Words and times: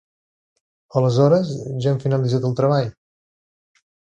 Aleshores 1.01 1.51
ja 1.85 1.93
hem 1.93 2.01
finalitzat 2.07 2.49
el 2.51 2.57
treball? 2.63 2.89